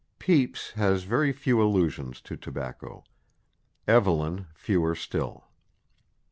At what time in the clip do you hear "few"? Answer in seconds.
1.31-1.61